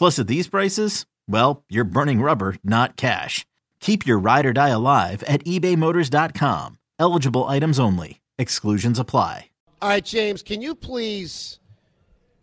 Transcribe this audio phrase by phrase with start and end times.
[0.00, 3.44] Plus, at these prices, well, you're burning rubber, not cash.
[3.80, 6.78] Keep your ride or die alive at ebaymotors.com.
[6.98, 8.22] Eligible items only.
[8.38, 9.50] Exclusions apply.
[9.82, 11.60] All right, James, can you please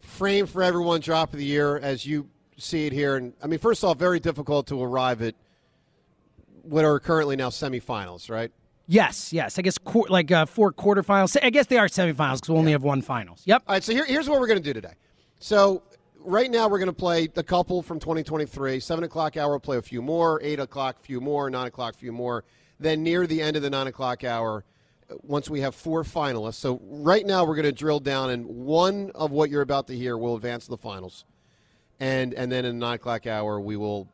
[0.02, 3.16] frame for everyone drop of the year as you see it here?
[3.16, 5.34] And I mean, first off, very difficult to arrive at
[6.62, 8.52] what are currently now semifinals, right?
[8.86, 9.58] Yes, yes.
[9.58, 11.36] I guess qu- like uh, four quarterfinals.
[11.42, 13.42] I guess they are semifinals because we only have one finals.
[13.46, 13.64] Yep.
[13.68, 14.94] All right, so here, here's what we're going to do today.
[15.40, 15.82] So
[16.28, 18.80] right now we're going to play a couple from 2023.
[18.80, 20.40] Seven o'clock hour, we'll play a few more.
[20.44, 21.50] Eight o'clock, few more.
[21.50, 22.44] Nine o'clock, few more.
[22.80, 24.64] Then near the end of the nine o'clock hour,
[25.10, 26.56] uh, once we have four finalists.
[26.56, 29.96] So right now we're going to drill down, and one of what you're about to
[29.96, 31.26] hear will advance to the finals,
[32.00, 34.08] and and then in the nine o'clock hour we will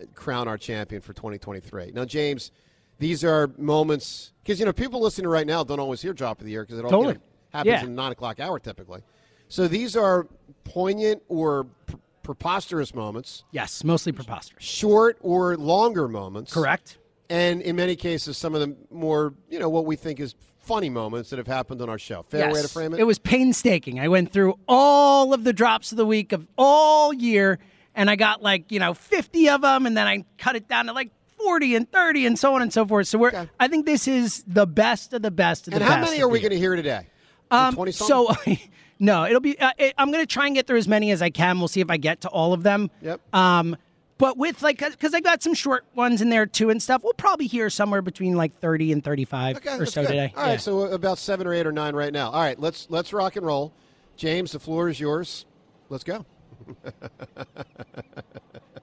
[0.00, 1.92] uh, crown our champion for 2023.
[1.94, 2.50] Now, James,
[2.98, 6.46] these are moments because you know people listening right now don't always hear drop of
[6.46, 7.14] the year because it all Totally.
[7.14, 7.80] you know, happens Yeah.
[7.84, 9.02] in the nine o'clock hour typically.
[9.48, 10.26] So these are
[10.64, 14.62] poignant or pr- preposterous moments, Yes, mostly preposterous.
[14.62, 16.98] short or longer moments, Correct.
[17.30, 20.90] and in many cases, some of the more you know what we think is funny
[20.90, 22.22] moments that have happened on our show.
[22.28, 23.00] Fair way to frame it.
[23.00, 23.98] It was painstaking.
[24.00, 27.58] I went through all of the drops of the week of all year,
[27.94, 30.86] and I got like you know 50 of them, and then I cut it down
[30.86, 33.08] to like 40 and 30, and so on and so forth.
[33.08, 33.28] So we're.
[33.28, 33.48] Okay.
[33.58, 36.28] I think this is the best of the best of and the how many are
[36.28, 37.06] we going to hear today?
[37.50, 38.30] Um, 20 so,
[38.98, 39.58] no, it'll be.
[39.58, 41.58] Uh, it, I'm going to try and get through as many as I can.
[41.58, 42.90] We'll see if I get to all of them.
[43.02, 43.20] Yep.
[43.34, 43.76] Um,
[44.18, 47.02] but with like, because I got some short ones in there too and stuff.
[47.04, 50.08] We'll probably hear somewhere between like 30 and 35 Okay, or so good.
[50.08, 50.32] today.
[50.36, 50.56] All right, Yeah.
[50.56, 52.30] so about seven or eight or nine right now.
[52.30, 53.72] All right, let's let's rock and roll.
[54.16, 55.46] James, the floor is yours.
[55.88, 56.26] Let's go.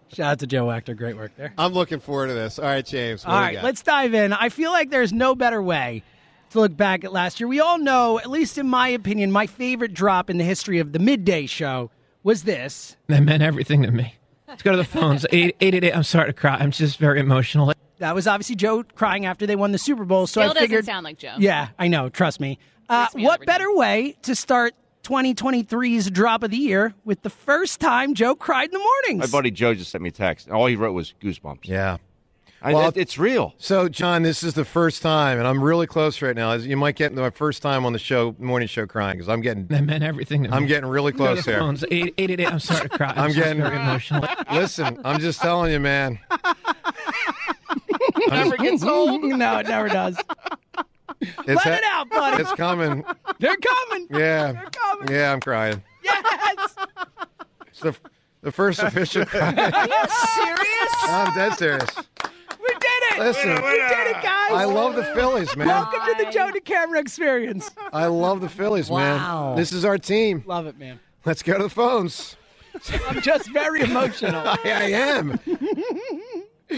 [0.08, 0.96] Shout out to Joe Wachter.
[0.96, 1.54] Great work there.
[1.58, 2.58] I'm looking forward to this.
[2.58, 3.26] All right, James.
[3.26, 3.64] All got?
[3.64, 4.32] let's dive in.
[4.32, 6.04] I feel like there's no better way
[6.52, 7.48] to look back at last year.
[7.48, 10.94] We all know, at least in my opinion, my favorite drop in the history of
[10.94, 11.92] the midday show
[12.24, 12.96] was this.
[13.08, 14.16] That meant everything to me.
[14.48, 15.26] Let's go to the phones.
[15.32, 15.96] Eight eight eight eight.
[15.96, 16.56] I'm sorry to cry.
[16.56, 17.74] I'm just very emotional.
[17.98, 20.28] That was obviously Joe crying after they won the Super Bowl.
[20.28, 21.36] So Still I doesn't figured, sound like Joe.
[21.40, 22.10] Yeah, I know.
[22.10, 22.60] Trust me.
[22.90, 23.54] Uh, me what every time.
[23.54, 28.66] better way to start 2023's drop of the year with the first time Joe cried
[28.66, 29.32] in the mornings?
[29.32, 30.50] My buddy Joe just sent me a text.
[30.50, 31.62] All he wrote was goosebumps.
[31.68, 31.98] Yeah.
[32.66, 33.54] I, Well- it's real.
[33.60, 36.52] So, John, this is the first time, and I'm really close right now.
[36.52, 39.42] As You might get my first time on the show, morning show, crying because I'm
[39.42, 40.50] getting, That meant everything to.
[40.52, 41.60] I'm getting really close here.
[41.60, 41.86] phones.
[41.92, 42.52] Eight eight eight eight.
[42.52, 43.14] I'm sorry to cry.
[43.16, 44.28] I'm, I'm getting- very emotional.
[44.52, 46.18] Listen, I'm just telling you, man.
[48.30, 49.24] never gets old.
[49.24, 50.18] no, it never does.
[51.22, 52.42] It's Let it out, buddy.
[52.42, 53.04] It's coming.
[53.40, 54.08] They're coming.
[54.12, 54.52] Yeah.
[54.54, 55.08] They're coming.
[55.12, 55.84] Yeah, I'm crying.
[56.04, 56.76] Yes.
[57.68, 57.96] It's the,
[58.42, 59.54] the first official cry.
[59.54, 60.06] Are you
[60.36, 60.94] Serious?
[61.04, 61.90] I'm dead serious.
[62.68, 63.20] We did it.
[63.20, 63.50] Listen.
[63.50, 64.52] we did it, guys.
[64.52, 65.68] I love the Phillies, man.
[65.68, 67.70] Welcome to the Joe DeCamara experience.
[67.94, 69.50] I love the Phillies, Wow.
[69.50, 69.58] man.
[69.58, 70.44] This is our team.
[70.46, 71.00] Love it, man.
[71.26, 72.36] Let's go to the phones.
[73.08, 74.42] I'm just very emotional.
[74.46, 75.40] I, I am.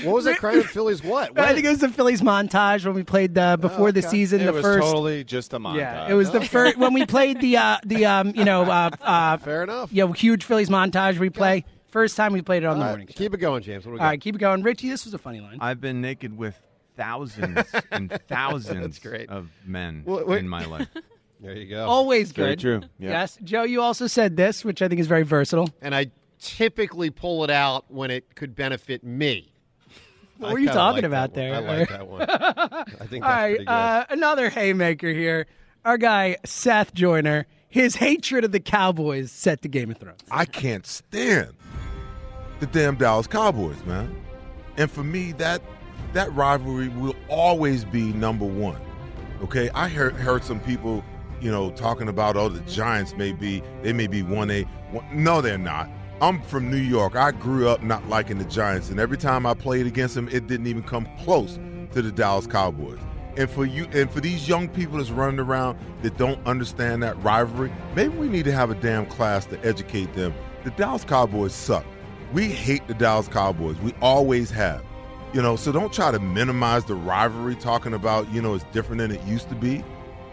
[0.03, 1.03] what was that crying at Phillies?
[1.03, 1.37] What?
[1.39, 4.41] I think it was the Phillies montage when we played the before the season.
[4.41, 5.77] It the was first, totally just a montage.
[5.77, 8.91] yeah, it was the first when we played the uh, the um, you know uh,
[9.01, 9.89] uh, Fair enough.
[9.91, 11.65] you know, huge Phillies montage we play.
[11.97, 13.07] First time we played it on the All morning.
[13.07, 13.13] show.
[13.15, 13.83] keep it going, James.
[13.83, 14.09] What we All got?
[14.09, 14.87] right, keep it going, Richie.
[14.87, 15.57] This was a funny line.
[15.59, 16.55] I've been naked with
[16.95, 17.59] thousands
[17.91, 19.29] and thousands great.
[19.29, 20.39] of men Well, wait.
[20.39, 20.87] in my life.
[21.39, 21.85] There you go.
[21.87, 22.59] Always Very good.
[22.59, 22.81] true.
[22.99, 23.09] Yeah.
[23.11, 23.61] Yes, Joe.
[23.63, 25.69] You also said this, which I think is very versatile.
[25.83, 26.09] and I
[26.39, 29.51] typically pull it out when it could benefit me.
[30.37, 31.65] What I were you talking like about that one.
[31.65, 31.75] there?
[31.75, 32.21] I like that one.
[32.29, 33.71] I think All that's right, pretty good.
[33.71, 35.47] uh, another haymaker here.
[35.83, 37.47] Our guy Seth Joyner.
[37.69, 40.21] His hatred of the Cowboys set to Game of Thrones.
[40.31, 41.53] I can't stand
[42.59, 44.15] the damn Dallas Cowboys, man.
[44.77, 45.61] And for me, that
[46.13, 48.79] that rivalry will always be number one.
[49.43, 51.03] Okay, I heard heard some people,
[51.41, 54.65] you know, talking about oh the Giants may be they may be one A.
[55.11, 55.89] No, they're not.
[56.19, 57.15] I'm from New York.
[57.15, 60.47] I grew up not liking the Giants, and every time I played against them, it
[60.47, 61.59] didn't even come close
[61.91, 62.99] to the Dallas Cowboys.
[63.37, 67.21] And for you, and for these young people that's running around that don't understand that
[67.23, 70.33] rivalry, maybe we need to have a damn class to educate them.
[70.63, 71.85] The Dallas Cowboys suck.
[72.33, 73.77] We hate the Dallas Cowboys.
[73.79, 74.83] We always have.
[75.33, 78.99] You know, so don't try to minimize the rivalry talking about, you know, it's different
[78.99, 79.83] than it used to be.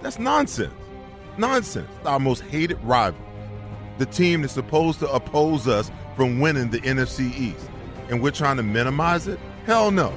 [0.03, 0.75] That's nonsense.
[1.37, 1.89] Nonsense.
[1.99, 3.21] It's our most hated rival.
[3.99, 7.69] The team that's supposed to oppose us from winning the NFC East.
[8.09, 9.39] And we're trying to minimize it?
[9.67, 10.13] Hell no.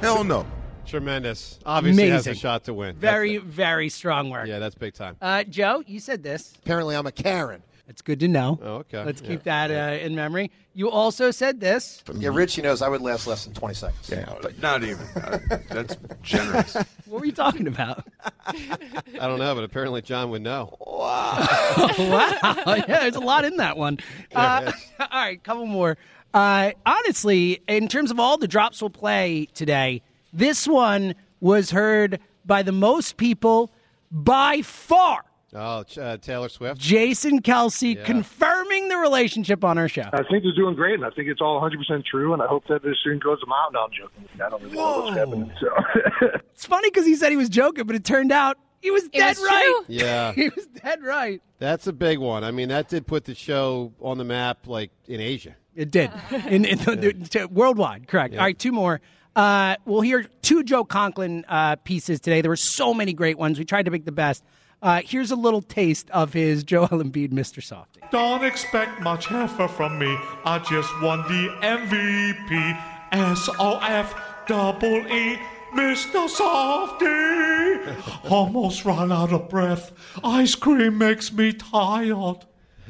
[0.00, 0.46] Hell no.
[0.86, 1.58] Tremendous.
[1.64, 2.96] Obviously has a shot to win.
[2.96, 4.48] Very, very strong work.
[4.48, 5.16] Yeah, that's big time.
[5.22, 6.54] Uh, Joe, you said this.
[6.62, 7.62] Apparently, I'm a Karen.
[7.90, 8.56] It's good to know.
[8.62, 9.04] Oh, okay.
[9.04, 9.28] Let's Yeah.
[9.28, 10.52] keep that uh, in memory.
[10.74, 12.04] You also said this.
[12.14, 14.08] Yeah, Richie knows I would last less than 20 seconds.
[14.08, 15.04] Yeah, but not even.
[15.20, 15.38] Uh,
[15.68, 16.74] that's generous.
[17.06, 18.06] What were you talking about?
[18.46, 18.78] I
[19.18, 20.76] don't know, but apparently John would know.
[20.80, 21.44] wow.
[22.66, 23.98] Yeah, there's a lot in that one.
[24.34, 24.70] Uh,
[25.00, 25.98] all right, couple more.
[26.32, 30.00] Uh, honestly, in terms of all the drops we'll play today,
[30.32, 33.72] this one was heard by the most people
[34.12, 35.24] by far.
[35.54, 36.80] Oh, uh, Taylor Swift.
[36.80, 38.04] Jason Kelce Yeah.
[38.04, 40.08] confirming the relationship on our show.
[40.12, 42.66] I think they're doing great, and I think it's all 100% true, and I hope
[42.68, 43.70] that this soon goes a mile.
[43.72, 44.28] No, I'm joking.
[44.34, 45.52] I don't really know what's happening.
[45.60, 46.30] So.
[46.60, 49.38] It's funny because he said he was joking, but it turned out he was dead
[49.38, 49.62] was right.
[49.62, 49.84] true.
[49.96, 50.32] Yeah.
[50.36, 51.42] he was dead right.
[51.58, 52.44] That's a big one.
[52.44, 55.56] I mean, that did put the show on the map, like in Asia.
[55.74, 56.10] It did.
[56.48, 58.34] In, in the, to- worldwide, correct.
[58.34, 59.00] All right, two more.
[59.34, 62.40] Uh, we'll hear two Joe Conklin uh, pieces today.
[62.42, 63.58] There were so many great ones.
[63.58, 64.44] We tried to pick the best.
[64.82, 67.62] Uh, here's a little taste of his Joel Embiid, Mr.
[67.62, 68.00] Softy.
[68.10, 70.16] Don't expect much effort from me.
[70.44, 72.82] I just won the MVP.
[73.12, 74.14] S-O-F
[74.46, 75.38] double E.
[75.74, 76.28] Mr.
[76.28, 78.00] Softy.
[78.28, 79.92] Almost ran out of breath.
[80.24, 82.38] Ice cream makes me tired.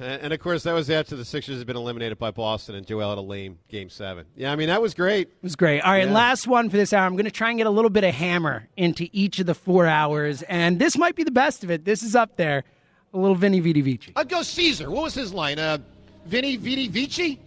[0.01, 2.87] And, and of course, that was after the Sixers had been eliminated by Boston and
[2.87, 4.25] Joel had a lame game seven.
[4.37, 5.29] Yeah, I mean, that was great.
[5.29, 5.81] It was great.
[5.83, 6.13] All right, Yeah.
[6.13, 7.05] last one for this hour.
[7.07, 9.55] I'm going to try and get a little bit of hammer into each of the
[9.55, 11.85] four hours, and this might be the best of it.
[11.85, 12.65] This is up there.
[13.13, 14.13] A little Vinny Vidi Vici.
[14.17, 14.91] I'd go Caesar.
[14.91, 15.59] What was his line?
[15.59, 15.79] Uh,
[16.27, 17.41] Vinny Vidi Vici?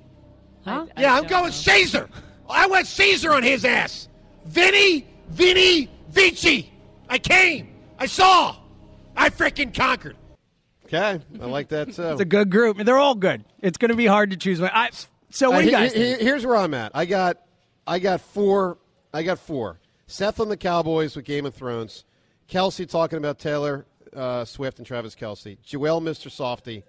[0.65, 0.85] Huh?
[0.97, 2.09] Yeah, I'm going Caesar.
[2.49, 4.09] I went Caesar on his ass.
[4.45, 6.71] Vinny Vini Vici.
[7.09, 7.69] I came.
[7.97, 8.55] I saw.
[9.15, 10.17] I freaking conquered.
[10.93, 12.03] Okay, I like that too.
[12.11, 12.77] It's a good group.
[12.77, 13.43] They're all good.
[13.61, 14.69] It's going to be hard to choose one.
[14.73, 14.89] I,
[15.29, 16.21] so what Uh, do you guys he- think?
[16.21, 16.91] here's where I'm at.
[16.93, 17.37] I got,
[17.87, 18.77] I got four.
[19.13, 19.79] I got four.
[20.07, 22.03] Seth on the Cowboys with Game of Thrones.
[22.49, 23.85] Kelce talking about Taylor
[24.15, 25.57] uh, Swift and Travis Kelce.
[25.63, 26.29] Joel, Mr.
[26.29, 26.83] Softy,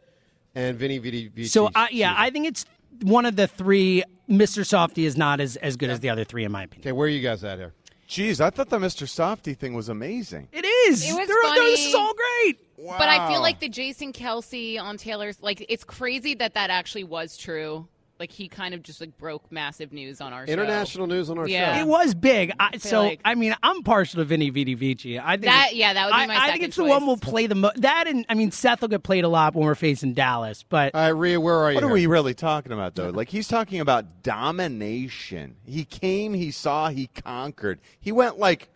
[0.54, 1.48] and Vinny Vidi Vici.
[1.48, 2.66] So I, yeah, I think it's
[3.02, 4.04] one of the three.
[4.28, 4.64] Mr.
[4.66, 6.82] Softy is not as, as good as the other three, in my opinion.
[6.82, 7.72] Okay, where are you guys at here?
[8.08, 9.08] Jeez, I thought the Mr.
[9.08, 10.48] Softy thing was amazing.
[10.52, 11.02] It is.
[11.08, 12.58] It was They're- they're- This is all great.
[12.86, 17.04] But I feel like the Jason Kelce on Taylor's like it's crazy that that actually
[17.04, 17.88] was true.
[18.16, 20.52] Like he kind of just like broke massive news on our show.
[20.52, 21.74] International news on our Yeah.
[21.74, 21.80] show.
[21.80, 22.52] It was big.
[22.60, 25.18] I, feel so like- I mean, I'm partial to Vinny Vidi Vici.
[25.18, 27.06] I think That- yeah, that would be I, my I think second it's the one
[27.08, 27.80] we'll play the most.
[27.82, 30.62] That and I mean, Seth will get played a lot when we're facing Dallas.
[30.62, 31.74] But All right, Rhea, where are you?
[31.74, 33.10] What are we really talking about, though?
[33.10, 35.56] Like, he's talking about domination.
[35.66, 37.80] He came, he saw, he conquered.
[38.00, 38.68] He went, like,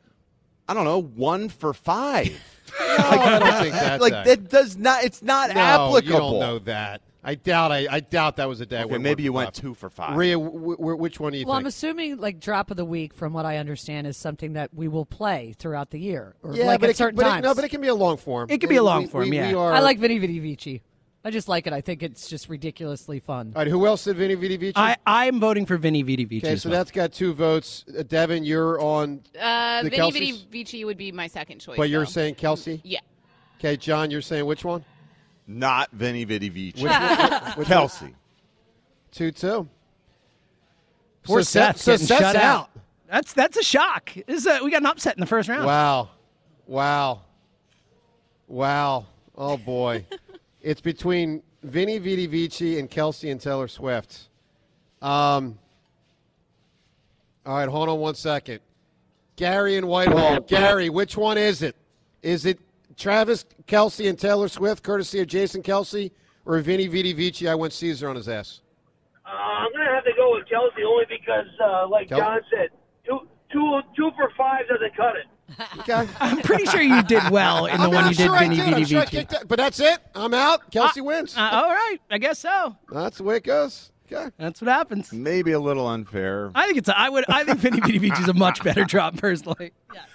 [0.68, 2.38] I don't know, one for five.
[2.78, 4.26] No, I don't think that's like, that.
[4.26, 6.12] that does not, it's not no, applicable.
[6.12, 7.00] You don't know that.
[7.24, 7.72] I doubt.
[7.72, 8.80] I, I doubt that was a day.
[8.82, 9.54] Okay, where maybe you went five.
[9.54, 10.16] two for five.
[10.16, 11.48] Rhea, w- w- which one do you think?
[11.48, 14.72] Well, I'm assuming like drop of the week, from what I understand, is something that
[14.74, 17.26] we will play throughout the year, or yeah, like but at it can, certain but
[17.26, 17.42] it- times.
[17.44, 18.48] no, but it can be a long form.
[18.50, 19.48] It can be a long We- form, we- yeah.
[19.48, 20.82] we are- I like Vinny Vidi Vici.
[21.28, 21.74] I just like it.
[21.74, 23.52] I think it's just ridiculously fun.
[23.54, 24.72] All right, who else said Vinny Vidi Vici?
[24.76, 26.46] I I'm voting for Vinny Vidi Vici.
[26.46, 26.78] okay, so well.
[26.78, 27.84] that's got two votes.
[27.86, 31.76] Uh, Devin, you're on, Uh, The Vinny Vidi Vici would be my second choice.
[31.76, 32.10] but you're though.
[32.10, 32.80] saying Kelce.
[32.82, 33.00] yeah.
[33.58, 34.84] Okay, John, you're saying which one?
[35.46, 36.82] Not Vinny Vidi Vici.
[36.82, 37.00] Which one?
[37.56, 38.14] Which Kelce.
[39.12, 39.68] Two two.
[41.24, 42.44] Poor so Seth, Seth so Seth's shut out.
[42.44, 42.70] out.
[43.10, 44.12] That's that's a shock.
[44.26, 45.66] This is a, we got an upset in the first round.
[45.66, 46.08] Wow,
[46.66, 47.20] wow,
[48.46, 49.06] wow.
[49.36, 50.04] Oh boy,
[50.62, 54.28] it's between Vinny Vidi Vici and Kelce and Taylor Swift.
[55.02, 55.58] Um.
[57.46, 58.60] All right, hold on one second.
[59.36, 60.40] Gary and Whitehall.
[60.40, 61.76] Gary, which one is it?
[62.22, 62.58] Is it
[62.96, 66.10] Travis Kelce and Taylor Swift, courtesy of Jason Kelce,
[66.44, 67.48] or Vinny Vidi Vici?
[67.48, 68.60] I went Caesar on his ass.
[69.24, 72.40] Uh, I'm going to have to go with Kelce only because, uh, like Kel- John
[72.50, 72.68] said,
[73.06, 73.20] two,
[73.52, 75.26] two, two for five doesn't cut it.
[75.80, 76.06] Okay.
[76.20, 78.40] I'm pretty sure you did well in the I'm one not you did, sure I
[78.40, 78.64] Vinny did.
[78.66, 79.16] I'm Vidi sure I Vici.
[79.16, 79.98] kicked that- But that's it.
[80.14, 80.70] I'm out.
[80.70, 81.36] Kelce wins.
[81.36, 82.76] Uh, all right, I guess so.
[82.92, 83.90] That's the way it goes.
[84.12, 84.30] Okay.
[84.38, 85.12] That's what happens.
[85.12, 86.50] Maybe a little unfair.
[86.54, 86.88] I think it's.
[86.88, 87.24] A, I would.
[87.28, 89.72] I think Vinny Vidi Vici is a much better drop personally.
[89.94, 90.06] Yes.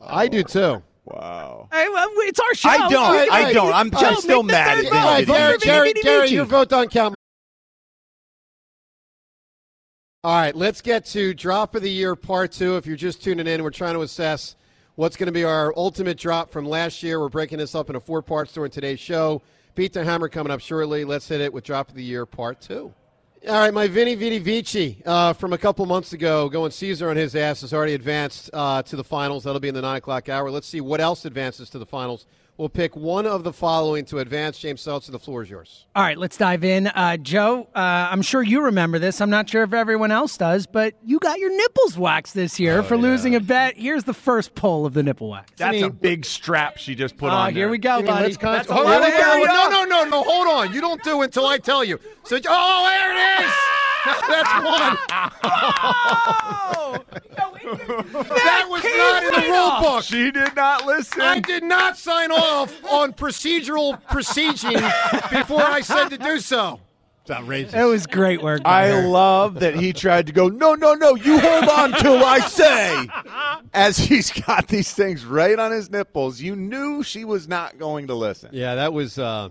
[0.00, 0.82] I do too.
[1.04, 1.68] Wow.
[1.72, 2.68] Hey, well, it's our show.
[2.68, 3.10] I don't.
[3.12, 3.72] We I don't.
[3.74, 4.92] I'm- Joe, I'm still mad at vote.
[4.94, 7.14] All right, Vote Gary, Vinny Gary, Vidi Gary, your vote don't count.
[10.22, 12.76] All right, let's get to drop of the year part two.
[12.76, 14.56] If you're just tuning in, we're trying to assess
[14.96, 17.20] what's going to be our ultimate drop from last year.
[17.20, 19.42] We're breaking this up into four parts during today's show.
[19.74, 21.04] Beat the Hammer coming up shortly.
[21.04, 22.92] Let's hit it with drop of the year part two.
[23.46, 27.16] All right, my Vinny Vidi Vici uh, from a couple months ago, going Caesar on
[27.16, 29.44] his ass, has already advanced uh, to the finals.
[29.44, 30.50] That'll be in the 9 o'clock hour.
[30.50, 32.24] Let's see what else advances to the finals.
[32.56, 34.58] We'll pick one of the following to advance.
[34.60, 35.86] James Seltzer, the floor is yours.
[35.96, 36.86] All right, let's dive in.
[36.86, 37.78] Uh, Joe, uh,
[38.12, 39.20] I'm sure you remember this.
[39.20, 42.84] I'm not sure if everyone else does, but you got your nipples waxed this year
[42.84, 43.76] for losing a bet.
[43.76, 45.50] Here's the first poll of the nipple wax.
[45.56, 47.54] That's a big strap she just put Oh, on.
[47.54, 47.70] here there.
[47.70, 48.24] we go, Jimmy, buddy.
[48.26, 50.22] let's con- That's a Hold lot on, no, no, no, no.
[50.22, 50.72] Hold on.
[50.72, 51.98] You don't do it until I tell you.
[52.22, 53.52] So, oh, there it is.
[54.28, 54.98] That's one.
[58.34, 60.04] that was not in the rule book.
[60.04, 61.22] She did not listen.
[61.22, 64.82] I did not sign off on procedural proceeding
[65.30, 66.80] before I said to do so.
[67.24, 67.72] It's outrageous.
[67.72, 68.64] It was great work.
[68.64, 69.08] by I her.
[69.08, 73.08] love that he tried to go, no, no, no, you hold on till I say.
[73.72, 78.08] As he's got these things right on his nipples, you knew she was not going
[78.08, 78.50] to listen.
[78.52, 79.48] Yeah, that was uh,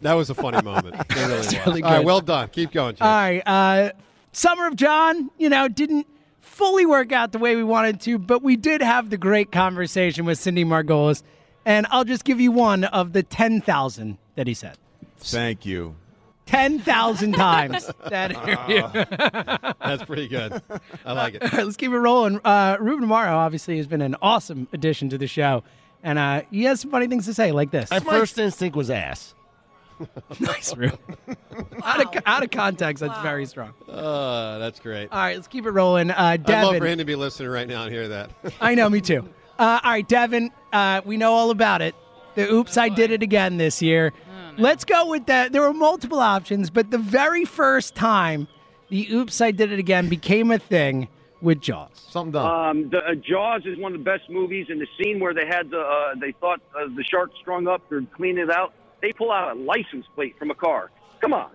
[0.00, 0.96] that was a funny moment.
[0.98, 1.66] It really was.
[1.66, 2.48] really All right, well done.
[2.48, 3.02] Keep going, James.
[3.02, 3.42] All right.
[3.44, 3.90] Uh,
[4.32, 6.06] Summer of John, you know, didn't
[6.40, 10.24] fully work out the way we wanted to, but we did have the great conversation
[10.24, 11.22] with Cindy Margolis.
[11.66, 14.78] And I'll just give you one of the 10,000 that he said.
[15.18, 15.96] Thank you.
[16.50, 18.82] 10,000 times that interview.
[19.80, 20.60] That's pretty good.
[21.06, 21.42] I like it.
[21.42, 22.40] All right, let's keep it rolling.
[22.44, 25.62] Uh, Ruben Amaro obviously has been an awesome addition to the show.
[26.02, 27.90] And uh, he has some funny things to say, like this.
[27.90, 29.34] My first instinct was ass.
[30.40, 30.98] nice, Ruben.
[31.84, 33.72] out, of, out of context, that's very strong.
[33.88, 35.08] Uh, that's great.
[35.12, 36.10] All right, let's keep it rolling.
[36.10, 36.80] Uh, I'd love Devin.
[36.80, 38.30] for him to be listening right now and hear that.
[38.60, 39.28] I know, me too.
[39.58, 41.94] Uh, all right, Devin, uh, we know all about it.
[42.34, 44.12] The oops, I did it again this year.
[44.60, 45.52] Let's go with that.
[45.52, 48.46] There were multiple options, but the very first time
[48.90, 51.08] the oops, I did it again became a thing
[51.40, 51.90] with Jaws.
[51.94, 52.68] Something done.
[52.68, 55.46] Um, the, uh, Jaws is one of the best movies, and the scene where they
[55.46, 59.12] had the uh, they thought uh, the shark strung up to clean it out, they
[59.12, 60.90] pull out a license plate from a car.
[61.20, 61.50] Come on,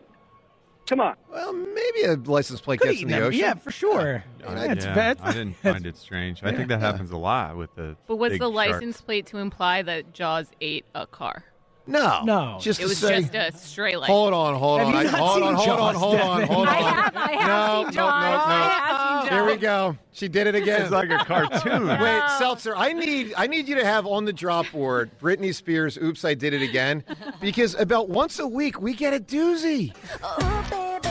[0.87, 1.15] come on.
[1.29, 3.23] Well, maybe a license plate Could gets in the them.
[3.23, 3.39] ocean.
[3.39, 4.23] Yeah, for sure.
[4.47, 5.19] I, That's yeah, bad.
[5.21, 6.41] I didn't find it strange.
[6.41, 7.97] I think that happens a lot with the.
[8.07, 8.55] But was big the sharks.
[8.71, 11.43] license plate to imply that Jaws ate a car?
[11.87, 12.57] No, No.
[12.59, 14.07] Just it was say, just a straight license.
[14.15, 16.67] hold on, hold on, you I- not hold seen on, hold on, hold on, hold
[16.67, 16.67] on.
[16.67, 17.95] I have, I have No, seen no, Jaws.
[17.95, 18.07] no, no.
[18.07, 19.29] I have seen Jaws.
[19.29, 19.97] Here we go.
[20.11, 20.81] She did it again.
[20.81, 21.87] It's like a cartoon.
[22.01, 25.97] Wait, Seltzer, I need I need you to have on the drop board Britney Spears
[26.01, 27.03] "Oops, I Did It Again"
[27.39, 29.93] because about once a week we get a doozy.
[30.23, 31.01] Oh,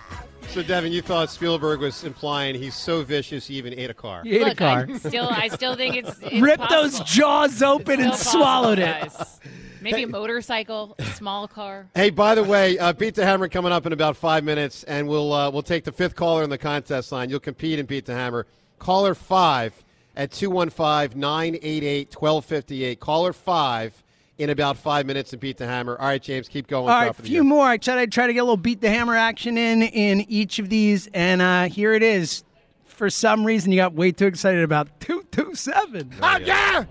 [0.50, 4.22] so, Devin, you thought Spielberg was implying he's so vicious he even ate a car.
[4.24, 4.86] He ate a car.
[4.88, 6.82] I still, I still think it's, it's Ripped possible.
[6.82, 8.82] those jaws open and It's still swallowed it.
[9.02, 9.40] guys.
[9.82, 11.88] Maybe a motorcycle, a small car.
[11.94, 15.08] Hey, by the way, uh, Beat the Hammer coming up in about five minutes, and
[15.08, 17.30] we'll uh, we'll take the fifth caller in the contest line.
[17.30, 18.46] You'll compete and Beat the Hammer.
[18.78, 19.72] Caller five
[20.16, 22.98] at 215-988-1258.
[22.98, 24.02] Caller five
[24.40, 25.96] in about five minutes and Beat the Hammer.
[26.00, 26.84] All right, James, keep going.
[26.84, 27.42] All Top right, of the few year.
[27.44, 27.66] more.
[27.66, 30.58] I tried to try to get a little beat the hammer action in in each
[30.58, 32.42] of these, and uh, here it is.
[32.86, 36.10] For some reason, you got way too excited about two two seven.
[36.22, 36.84] Oh yeah,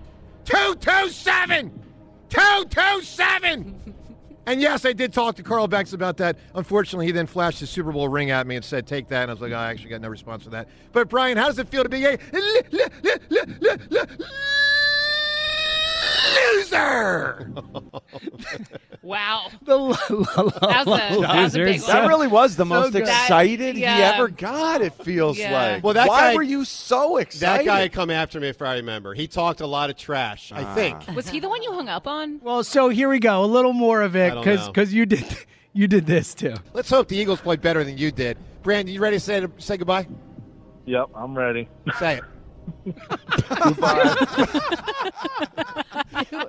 [0.44, 1.82] two two seven,
[2.28, 3.94] two two seven.
[4.46, 6.36] And yes, I did talk to Carl Becks about that.
[6.54, 9.30] Unfortunately, he then flashed his Super Bowl ring at me and said, "Take that." And
[9.30, 11.58] I was like, oh, "I actually got no response to that." But Brian, how does
[11.58, 12.16] it feel to be a
[16.72, 17.52] loser?
[19.02, 19.48] Wow.
[19.62, 23.02] The That was a, that was a big That really was the So most good.
[23.02, 24.12] excited he yeah.
[24.14, 24.82] ever got.
[24.82, 25.52] It feels Yeah.
[25.52, 25.82] like.
[25.84, 27.60] Well, that Why guy- were you so excited?
[27.60, 29.14] That guy had come after me, if I remember.
[29.14, 30.74] He talked a lot of trash, I ah.
[30.74, 31.08] think.
[31.16, 32.40] Was he the one you hung up on?
[32.42, 33.42] Well, so here we go.
[33.42, 35.24] A little more of it because because you did
[35.72, 36.54] you did this too.
[36.74, 38.36] Let's hope the Eagles play better than you did.
[38.62, 40.06] Brandon, you ready to say, say goodbye?
[40.84, 41.68] Yep, I'm ready.
[41.98, 42.24] Say it.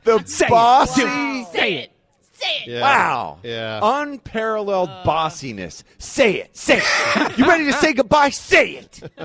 [0.03, 0.49] the Say it.
[0.49, 1.47] bossy, Say it.
[1.53, 1.89] Say
[2.33, 2.69] say it.
[2.71, 2.81] Yeah.
[2.81, 3.37] Wow.
[3.43, 3.79] Yeah.
[3.83, 5.83] Unparalleled bossiness.
[5.99, 6.57] Say it.
[6.57, 7.37] Say it.
[7.37, 8.29] you ready to say goodbye?
[8.29, 8.99] Say it.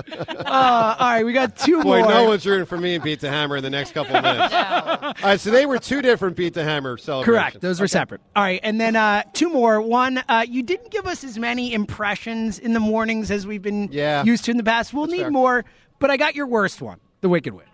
[0.47, 2.07] Uh, all right, we got two Boy, more.
[2.09, 4.53] no one's rooting for me and Beat the Hammer in the next couple of minutes.
[4.53, 7.25] All right, so they were two different Beat the Hammer celebrations.
[7.51, 7.61] Correct.
[7.61, 8.21] Those were separate.
[8.35, 9.81] All right, and then uh, two more.
[9.81, 13.89] One, uh, you didn't give us as many impressions in the mornings as we've been
[13.91, 14.23] Yeah.
[14.23, 14.93] used to in the past.
[14.93, 15.31] We'll need fair.
[15.31, 15.65] more,
[15.99, 17.65] but I got your worst one, the Wicked Witch.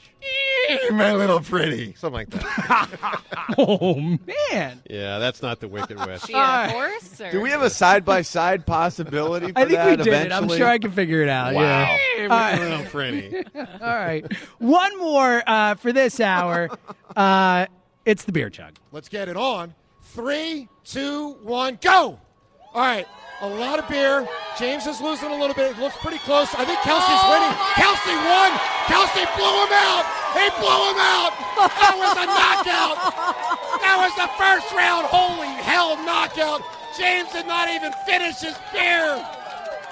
[0.91, 1.93] My little pretty.
[1.95, 3.19] Something like that.
[3.57, 4.81] oh, man.
[4.89, 6.21] Yeah, that's not the Wicked Witch.
[6.21, 7.19] She a horse?
[7.19, 7.31] Or?
[7.31, 10.45] Do we have a side by side possibility for I think that we did eventually?
[10.47, 10.51] it.
[10.51, 11.53] I'm sure I can figure it out.
[11.53, 11.61] Wow.
[11.61, 12.23] Yeah.
[12.23, 12.59] All right.
[12.59, 13.43] little pretty.
[13.55, 14.25] All right.
[14.59, 16.69] One more uh, for this hour.
[17.15, 17.65] Uh,
[18.05, 18.73] it's the beer chug.
[18.91, 19.73] Let's get it on.
[20.01, 22.19] Three, two, one, go!
[22.73, 23.07] All right,
[23.41, 24.27] a lot of beer.
[24.57, 25.71] James is losing a little bit.
[25.71, 26.47] It looks pretty close.
[26.55, 27.53] I think Kelce's oh winning.
[27.75, 28.51] Kelce won.
[28.87, 30.05] Kelce blew him out.
[30.37, 31.31] He blew him out.
[31.57, 32.97] That was a knockout.
[33.81, 35.05] That was the first round.
[35.07, 36.61] Holy hell, knockout.
[36.97, 39.17] James did not even finish his beer.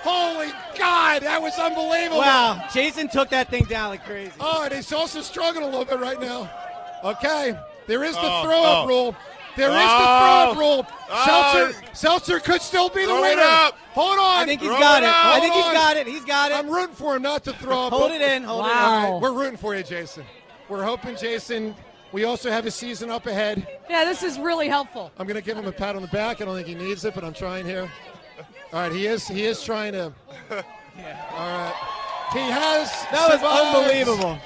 [0.04, 2.20] Holy God, that was unbelievable.
[2.20, 4.32] Wow, Jason took that thing down like crazy.
[4.40, 6.50] Oh, and he's also struggling a little bit right now.
[7.04, 7.56] Okay,
[7.88, 8.88] there is the Oh, throw up oh.
[8.88, 9.16] rule.
[9.58, 9.98] There is Oh.
[10.00, 10.88] the throw up rule.
[11.10, 11.26] Oh.
[11.26, 13.42] Seltzer, Seltzer could still be the Throw winner.
[13.42, 13.78] up.
[13.94, 14.44] Hold on.
[14.44, 15.14] I think he's Throw got it it.
[15.14, 15.74] I think Hold he's on.
[15.76, 16.08] got it.
[16.08, 16.58] He's got it.
[16.58, 17.94] I'm rooting for him not to throw up.
[17.94, 18.44] Hold it in.
[18.44, 18.78] Hold All it in.
[19.14, 20.24] right, we're rooting for you, Jason.
[20.70, 21.76] We're hoping Jason.
[22.14, 23.66] We also have a season up ahead.
[23.90, 25.12] Yeah, this is really helpful.
[25.18, 26.42] I'm going to give him a pat on the back.
[26.42, 27.90] I don't think he needs it, but I'm trying here.
[28.74, 29.28] All right, he is.
[29.28, 30.14] He is trying to.
[30.52, 30.62] All
[31.38, 31.74] right,
[32.34, 32.90] he has.
[33.12, 34.38] That was unbelievable.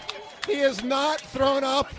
[0.47, 1.91] He is not thrown up.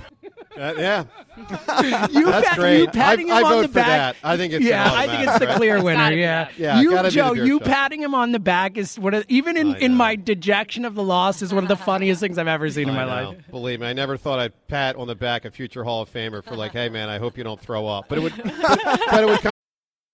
[0.56, 1.04] Uh, yeah.
[2.10, 2.80] You That's pat- great.
[2.80, 3.86] You patting I- him I on vote the for back.
[3.86, 4.16] that.
[4.24, 4.90] I think it's yeah.
[4.92, 5.98] I think it's the automatic, clear winner.
[5.98, 6.48] gotta Yeah.
[6.56, 7.68] Yeah, You, gotta be the Joe, you chug.
[7.68, 11.02] patting him on the back is one of even in, in my dejection of the
[11.02, 13.30] loss is one of the funniest things I've ever seen in my know.
[13.30, 13.50] life.
[13.50, 16.42] Believe me, I never thought I'd pat on the back a future Hall of Famer
[16.42, 18.06] for like, hey man, I hope you don't throw up.
[18.08, 19.50] But it would, but it would come.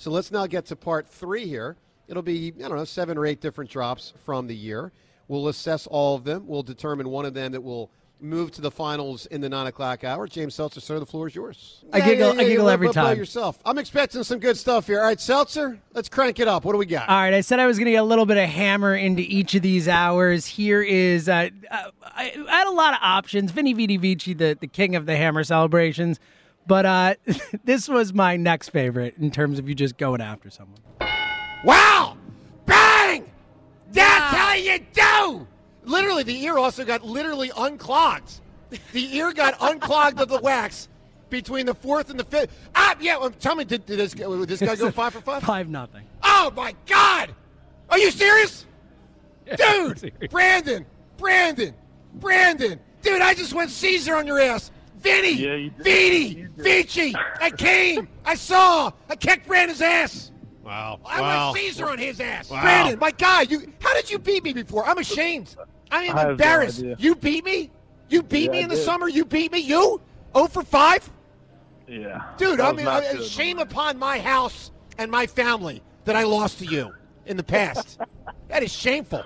[0.00, 1.76] So let's now get to part three here.
[2.08, 4.92] It'll be, I don't know, seven or eight different drops from the year.
[5.28, 6.46] We'll assess all of them.
[6.46, 10.02] We'll determine one of them that will move to the finals in the nine o'clock
[10.02, 10.26] hour.
[10.26, 11.84] James Seltzer, sir, the floor is yours.
[11.92, 13.18] I giggle- I giggle what every about time.
[13.18, 13.58] yourself.
[13.64, 15.00] I'm expecting some good stuff here.
[15.00, 16.64] All right, Seltzer, let's crank it up.
[16.64, 17.08] What do we got?
[17.08, 19.22] All right, I said I was going to get a little bit of hammer into
[19.22, 20.46] each of these hours.
[20.46, 23.50] Here is, uh, uh, I, I had a lot of options.
[23.52, 26.18] Vinny Vidi Vici, the, the king of the hammer celebrations.
[26.70, 27.14] But uh,
[27.64, 30.78] this was my next favorite in terms of you just going after someone.
[31.64, 32.16] Wow!
[32.64, 33.28] Bang!
[33.90, 35.48] That's how you do!
[35.82, 38.40] Literally, the ear also got literally unclogged.
[38.92, 40.88] The ear got unclogged of the wax
[41.28, 42.56] between the fourth and the fifth.
[42.76, 43.16] Ah, yeah.
[43.16, 45.42] um, Tell me, did, did this, did this guy go five for five?
[45.42, 46.04] Five nothing.
[46.22, 47.34] Oh my God!
[47.88, 48.64] Are you serious,
[49.56, 50.12] dude?
[50.30, 51.74] Brandon, Brandon,
[52.14, 53.22] Brandon, dude!
[53.22, 54.70] I just went Caesar on your ass.
[55.00, 55.84] Vinny, Yeah, you did.
[55.84, 57.14] Vidi, Vici.
[57.40, 58.08] I came.
[58.24, 58.90] I saw.
[59.08, 60.30] I kicked Brandon's ass.
[60.62, 61.00] Wow.
[61.04, 61.52] I wow.
[61.52, 62.50] went Caesar on his ass.
[62.50, 62.60] Wow.
[62.62, 63.72] Brandon, my guy, you.
[63.80, 64.86] How did you beat me before?
[64.86, 65.56] I'm ashamed.
[65.90, 66.84] I am I have no embarrassed.
[66.98, 67.70] you beat me.
[68.08, 68.84] You beat Yeah, me I in the did.
[68.84, 69.08] summer.
[69.08, 69.58] You beat me.
[69.60, 70.00] You.
[70.34, 71.08] Oh for five.
[71.88, 72.22] Yeah.
[72.36, 73.24] Dude, I mean, not uh, good.
[73.26, 76.92] shame upon my house and my family that I lost to you
[77.26, 77.98] in the past.
[78.48, 79.24] that is shameful.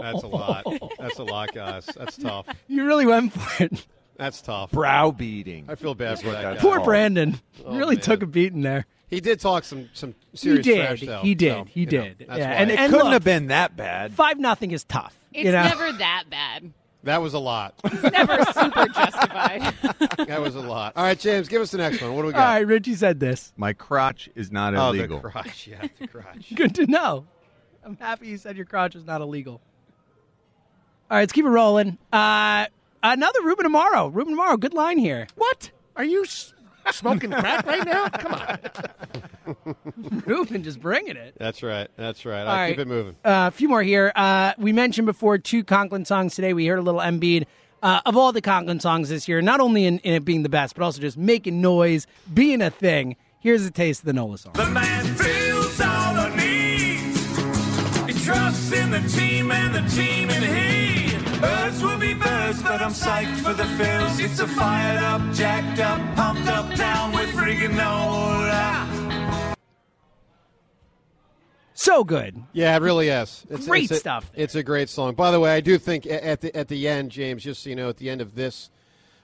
[0.00, 0.64] That's a lot.
[0.98, 1.86] That's a lot, guys.
[1.96, 2.46] That's tough.
[2.68, 3.86] You really went for it.
[4.16, 4.70] That's tough.
[4.70, 5.66] Browbeating.
[5.68, 6.56] I feel bad for that guy.
[6.56, 7.40] Poor Brandon.
[7.64, 8.02] Oh, really man.
[8.04, 8.86] took a beating there.
[9.08, 10.86] He did talk some some He serious did.
[10.86, 11.20] trash, though.
[11.22, 11.52] He did.
[11.52, 12.18] So, he you know, did.
[12.26, 12.50] that's yeah.
[12.50, 12.54] why.
[12.56, 14.12] And, It and couldn't look, have been that bad.
[14.14, 15.16] Five nothing is tough.
[15.32, 15.62] It's you know?
[15.62, 16.72] never that bad.
[17.04, 17.74] that was a lot.
[17.84, 19.74] It's never super justified.
[20.26, 20.94] that was a lot.
[20.96, 22.14] All right, James, give us the next one.
[22.14, 22.54] What do we All got?
[22.54, 23.52] right, Richie said this.
[23.56, 25.20] My crotch is not oh, illegal.
[25.20, 25.66] the crotch.
[25.68, 26.52] Yeah, the crotch.
[26.54, 27.26] Good to know.
[27.84, 29.60] I'm happy you said your crotch is not illegal.
[31.10, 31.98] All right, let's keep it rolling.
[32.12, 32.66] Uh,
[33.12, 34.12] another Ruben Amaro.
[34.12, 35.26] Ruben Amaro, good line here.
[35.36, 35.70] What?
[35.96, 36.52] Are you s-
[36.90, 38.08] smoking crack right now?
[38.08, 39.76] Come on.
[40.26, 41.34] Ruben just bringing it.
[41.38, 41.88] That's right.
[41.96, 42.40] That's right.
[42.42, 42.70] All All right, right.
[42.70, 43.14] keep it moving.
[43.24, 44.10] Uh, a few more here.
[44.16, 46.52] Uh, we mentioned before two Conklin songs today.
[46.54, 47.46] We heard a little Embiid.
[47.82, 50.48] Uh, of all the Conklin songs this year, not only in, in it being the
[50.48, 53.14] best, but also just making noise, being a thing.
[53.40, 54.54] Here's a taste of the Nola song.
[54.54, 58.16] The man feels all the needs.
[58.18, 60.73] He trusts in the team and the team in he.
[61.44, 64.18] Birds will be birds, but I'm psyched for the Phils.
[64.18, 69.54] It's a fired up, jacked up, pumped up town with friggin' Nola.
[71.74, 72.42] So good.
[72.54, 73.44] Yeah, it really is.
[73.50, 75.14] It's, Great it's a- stuff It's a great song.
[75.14, 77.76] By the way, I do think at the at the end, James, just so you
[77.76, 78.70] know, at the end of this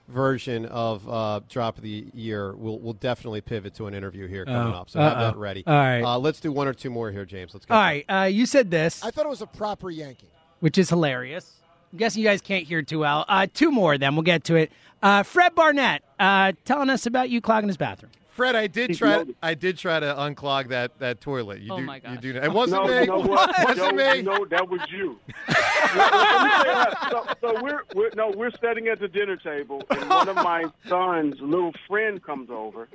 [0.09, 4.44] version of uh, Drop of the Year, we'll we'll definitely pivot to an interview here
[4.44, 4.90] coming Oh, up.
[4.90, 5.24] So have uh-oh.
[5.30, 5.64] that ready.
[5.66, 6.02] All right.
[6.02, 7.54] Uh, let's do one or two more here, James.
[7.54, 7.74] Let's go.
[7.74, 10.28] All right, uh, you said this, I thought it was a proper Yankee.
[10.59, 11.50] which is hilarious.
[11.92, 13.24] I'm guessing you guys can't hear too well.
[13.29, 14.70] Uh, two more, then we'll get to it.
[15.03, 18.12] Uh, Fred Barnett uh, telling us about you clogging his bathroom.
[18.31, 19.24] Fred, I did try.
[19.42, 21.61] I did try to unclog that, that toilet.
[21.61, 22.37] You Oh do, my You do.
[22.38, 23.00] It wasn't no, me.
[23.00, 23.50] You know what?
[23.50, 24.16] It wasn't Joe, me.
[24.16, 25.18] you know, that was you.
[25.48, 27.11] Let me tell you what.
[27.11, 30.64] so, so we're, we're no, we're sitting at the dinner table, and one of my
[30.88, 32.88] son's little friend comes over.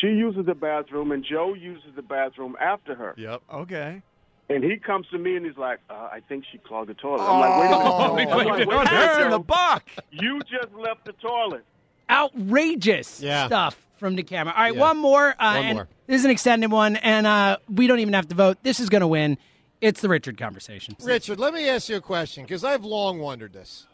[0.00, 3.14] She uses the bathroom, and Joe uses the bathroom after her.
[3.16, 3.42] Yep.
[3.52, 4.02] Okay.
[4.48, 7.22] And he comes to me and he's like, uh, "I think she clogged the toilet."
[7.22, 9.30] I'm like, "Wait a minute, Joe." I'm like, wait, "Wait a wait, minute, wait, Joe.
[9.30, 9.84] the buck.
[10.10, 11.64] You just left the toilet."
[12.08, 13.46] Outrageous Yeah.
[13.46, 14.52] stuff from the camera.
[14.56, 14.80] All right, Yeah.
[14.80, 15.30] one more.
[15.38, 15.88] Uh, One and more.
[16.06, 18.58] This is an extended one, and uh, we don't even have to vote.
[18.62, 19.38] This is going to win.
[19.80, 20.96] It's the Richard conversation.
[21.02, 23.86] Richard, let me ask you a question because I've long wondered this.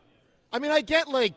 [0.53, 1.35] I mean, I get like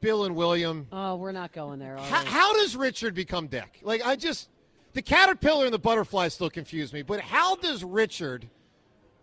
[0.00, 0.86] Bill and William.
[0.90, 1.98] Oh, we're not going there.
[1.98, 3.80] are How, how does Richard become Dick?
[3.82, 4.48] Like, I just
[4.96, 7.02] the caterpillar and the butterfly still confuse me.
[7.02, 8.48] But how does Richard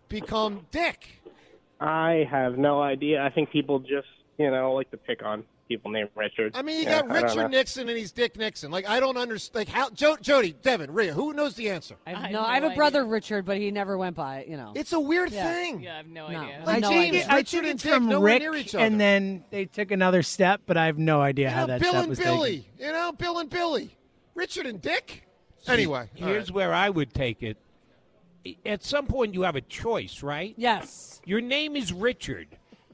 [0.08, 1.20] become Dick?
[1.80, 3.20] I have no idea.
[3.22, 4.06] I think people just,
[4.38, 6.52] you know, like to pick on people named Richard.
[6.54, 7.50] I mean, you Yeah, got Richard.
[7.50, 8.70] Nixon and he's Dick Nixon.
[8.70, 9.66] Like, I don't understand.
[9.66, 9.90] Like, how?
[9.90, 11.96] Jo- Jody, Devin, Rhea, who knows the answer?
[12.06, 14.40] I have no, I have a brother Richard, but he never went by.
[14.40, 15.52] it, You know, It's a weird Yeah.
[15.52, 15.82] thing.
[15.82, 16.38] Yeah, I have no, No.
[16.40, 16.62] idea.
[16.64, 17.26] Like, no James, idea.
[17.28, 18.84] I Richard think and it's Dick from nowhere Rick, near each other.
[18.84, 21.80] and then they took another step, but I have no idea You how know, that
[21.80, 22.58] Bill step and was Billy.
[22.78, 22.86] taken.
[22.86, 23.90] You know, Bill and Billy.
[24.36, 25.23] Richard and Dick.
[25.68, 26.54] Anyway, all Here's right.
[26.54, 27.56] where I would take it.
[28.66, 30.54] At some point, you have a choice, right?
[30.58, 31.20] yes.
[31.24, 32.48] Your name is Richard,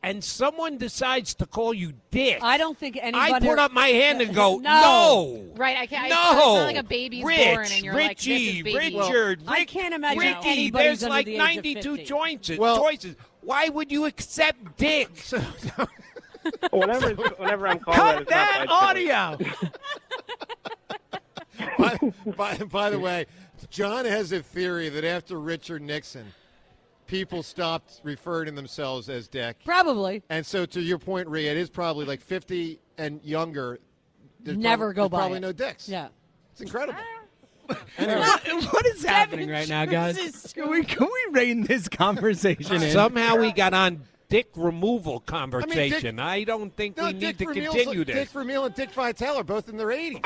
[0.04, 2.38] and someone decides to call you Dick.
[2.42, 3.32] I don't think anybody.
[3.32, 4.60] I put up my hand and go, No.
[5.40, 5.46] no.
[5.56, 6.08] Right, I can't.
[6.08, 8.76] No, I, it's not like a baby's Rich, born and you're like, this is baby.
[8.76, 10.48] Richard, I Rick- can't imagine Ricky.
[10.48, 12.04] anybody's There's under like the age 92 50.
[12.04, 12.58] choices.
[12.58, 13.16] Well- choices.
[13.42, 15.08] Why would you accept Dick?
[16.72, 19.48] Whenever, whenever I'm called that, Cut it's that not my choice.
[19.48, 19.70] audio.
[21.80, 21.98] by,
[22.36, 23.26] by, by the way,
[23.70, 26.26] John has a theory that after Richard Nixon,
[27.06, 29.56] people stopped referring to themselves as Dick.
[29.64, 30.22] Probably.
[30.30, 33.78] And so, to your point, Rhea, it is probably like 50 and younger.
[34.44, 35.40] Never prob- go by Probably it.
[35.40, 35.88] no dicks.
[35.88, 36.08] Yeah.
[36.52, 36.98] It's incredible.
[37.98, 40.52] What- what is happening right now, guys?
[40.54, 42.90] Can we, can we rein this conversation in?
[42.90, 46.18] Somehow we got on Dick removal conversation.
[46.18, 48.14] I, Dick- don't think No, we Dick need to Vermeil's- continue this.
[48.16, 50.24] Dick Vermeil and Dick Vitale are both in their 80s.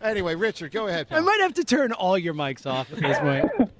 [0.00, 1.06] Anyway, Richard, go ahead.
[1.10, 3.70] I might have to turn all your mics off at this point.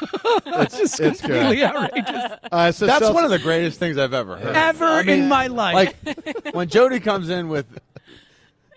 [0.44, 1.64] That's just it's completely good.
[1.64, 2.38] outrageous.
[2.50, 4.56] Uh, so That's Chelsea- one of the greatest things I've ever heard.
[4.56, 5.94] Ever I mean, in my life.
[6.04, 7.66] Like when Jody comes in with,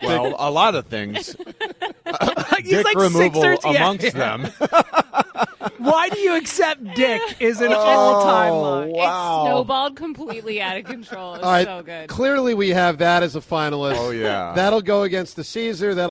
[0.02, 1.36] well, a lot of things.
[2.60, 4.12] He's Dick like removal Sixers- yeah, amongst yeah.
[4.38, 4.52] them.
[5.78, 8.89] Why do you accept Dick is an Oh, all-time line.
[8.92, 9.44] wow.
[9.46, 11.36] It snowballed completely out of control.
[11.36, 12.10] It was All right, so good.
[12.10, 13.96] clearly we have that as a finalist.
[13.98, 14.52] Oh, yeah.
[14.56, 15.96] That'll go against the Caesar.
[15.96, 16.10] That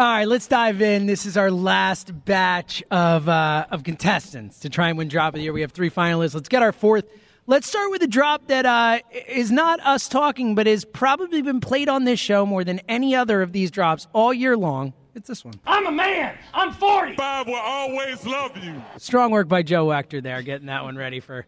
[0.00, 1.04] All right, let's dive in.
[1.04, 5.38] This is our last batch of uh, of contestants to try and win drop of
[5.38, 5.52] the year.
[5.52, 6.34] We have three finalists.
[6.34, 7.04] Let's get our fourth.
[7.46, 11.60] Let's start with a drop that uh, is not us talking, but has probably been
[11.60, 14.94] played on this show more than any other of these drops all year long.
[15.14, 15.60] It's this one.
[15.66, 16.34] I'm a man.
[16.54, 17.16] I'm 40.
[17.16, 18.82] Bob will always love you.
[18.96, 21.44] Strong work by Joe Wachter there, getting that one ready for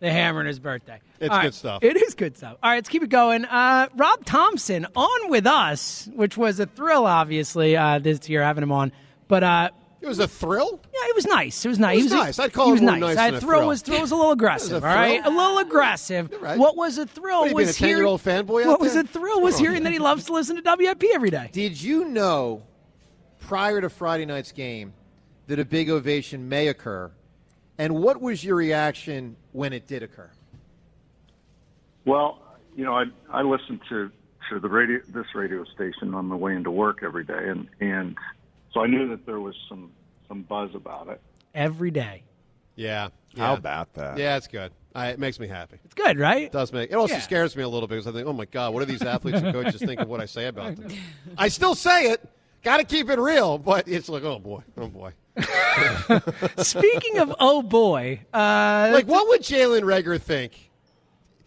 [0.00, 1.00] the hammer and his birthday.
[1.20, 1.82] It's right, good stuff.
[1.82, 2.56] It is good stuff.
[2.62, 3.44] All right, let's keep it going.
[3.44, 8.62] Uh, Rob Thompson on with us, which was a thrill, obviously, uh, this year having
[8.62, 8.92] him on.
[9.26, 10.80] But uh, it was a thrill.
[10.84, 11.64] Yeah, it was nice.
[11.64, 11.98] It was nice.
[11.98, 12.38] It was nice.
[12.38, 13.00] I'd call it was nice.
[13.00, 13.66] nice I- thrill thrill.
[13.66, 14.84] was thrill was a little aggressive.
[14.84, 16.32] a all right, a little aggressive.
[16.40, 16.56] right.
[16.56, 19.02] What was a thrill What, are you being was a 10-year-old hearing- What was a
[19.02, 21.50] thrill was hearing that he loves to listen to WIP every day.
[21.52, 22.62] Did you know
[23.40, 24.92] prior to Friday night's game
[25.48, 27.10] that a big ovation may occur?
[27.78, 30.30] And what was your reaction when it did occur?
[32.04, 32.40] Well,
[32.76, 34.10] you know, I I listen to
[34.50, 38.16] to the radio this radio station on the way into work every day, and and
[38.72, 39.90] so I knew that there was some
[40.26, 41.20] some buzz about it.
[41.54, 42.22] Every day.
[42.76, 43.08] Yeah.
[43.36, 44.18] How about that?
[44.18, 44.72] Yeah, it's good.
[44.94, 45.78] I, it makes me happy.
[45.84, 46.44] It's good, right?
[46.44, 47.20] It does make it also Yeah.
[47.20, 49.38] scares me a little bit because I think, oh my god, what do these athletes
[49.40, 50.90] and coaches think of what I say about them?
[51.38, 52.26] I still say it.
[52.64, 55.12] Got to keep it real, but it's like, oh boy, oh boy.
[56.58, 60.64] Speaking of oh boy, uh, like what would Jalen Reagor think?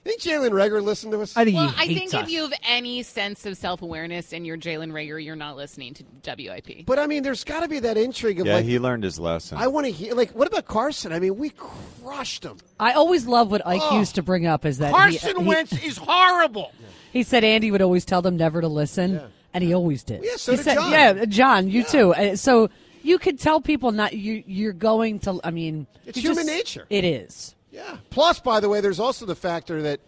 [0.04, 1.38] Think Jalen Reagor listened to us?
[1.38, 2.24] I think Well, he I think us.
[2.24, 5.94] if you have any sense of self awareness and you're Jalen Reagor, you're not listening
[5.94, 6.88] to WIP.
[6.88, 9.20] But I mean, there's got to be that intrigue of Yeah, like, he learned his
[9.20, 9.60] lesson.
[9.60, 10.16] I want to hear.
[10.16, 11.14] Like, what about Carson?
[11.14, 12.58] I mean, we crushed him.
[12.80, 14.00] I always love what Ike Oh.
[14.00, 16.72] used to bring up is that he- Carson he, Wentz is horrible.
[17.14, 19.20] He said Andy would always tell them never to listen,
[19.54, 20.24] and he always did.
[20.24, 20.92] Yeah, so he did said, John.
[20.94, 22.14] Yeah, John, you too.
[22.14, 22.70] Uh, So
[23.04, 24.44] you could tell people not you.
[24.46, 25.40] You're going to.
[25.44, 26.86] I mean, It's human just- nature.
[26.90, 27.56] It is.
[27.72, 27.98] Yeah.
[28.10, 30.00] Plus, by the way, there's also the factor that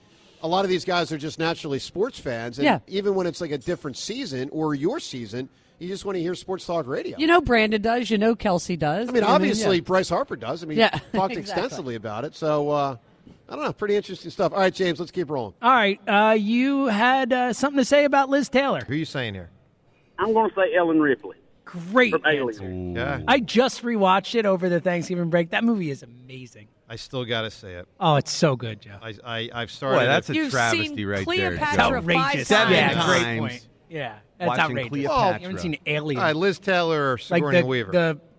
[0.41, 2.79] a lot of these guys are just naturally sports fans, and Yeah.
[2.87, 5.47] even when it's like a different season or your season,
[5.79, 7.17] you just want to hear sports talk radio.
[7.17, 8.09] You know, Brandon does.
[8.09, 9.07] You know, Kelce does.
[9.07, 9.81] I mean, You obviously, yeah.
[9.83, 10.61] Bryce Harper does.
[10.63, 11.39] I mean, Yeah, he talked exactly.
[11.63, 12.35] extensively about it.
[12.35, 12.95] So, uh,
[13.47, 13.71] I don't know.
[13.73, 14.51] Pretty interesting stuff.
[14.51, 15.53] All right, James, let's keep rolling.
[15.61, 18.81] All right, uh, you had uh, something to say about Liz Taylor.
[18.85, 19.49] Who are you saying here?
[20.19, 21.37] I'm going to say Ellen Ripley.
[21.65, 22.21] Great From.
[22.25, 22.95] Alien.
[22.95, 23.21] Yeah.
[23.27, 25.51] I just rewatched it over the Thanksgiving break.
[25.51, 26.67] That movie is amazing.
[26.89, 27.87] I still got to say it.
[27.99, 28.97] Oh, it's so good, Joe.
[29.01, 29.99] I, I, I've started.
[29.99, 31.55] Boy, that's a You've travesty seen right there.
[31.57, 32.11] Cleopatra Joe.
[32.11, 32.47] It's outrageous.
[32.49, 33.05] five yeah, times.
[33.05, 33.67] great point.
[33.89, 34.89] Yeah, that's Watching outrageous.
[34.89, 35.23] Cleopatra.
[35.23, 36.19] Oh, you haven't seen Alien?
[36.19, 37.91] All right, Liz Taylor or like Sigourney the, Weaver.
[37.91, 38.32] the What?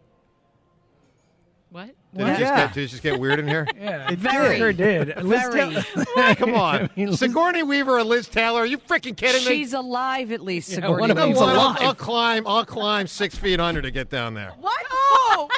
[2.17, 3.67] Did, it just get, did it just get weird in here?
[3.77, 4.57] yeah, it Very.
[4.59, 5.17] sure did.
[5.23, 5.75] Liz Very.
[5.75, 6.75] Taylor- Come on.
[6.85, 8.61] I mean, Liz- Sigourney Weaver or Liz Taylor?
[8.61, 9.57] Are you freaking kidding me?
[9.57, 10.71] She's alive at least.
[10.71, 11.51] Yeah, Sigourney one of them's Weaver.
[11.51, 11.77] I'll, alive.
[11.81, 12.47] I'll climb.
[12.47, 14.53] I'll climb six feet under to get down there.
[14.61, 14.81] What?
[15.27, 15.49] Oh,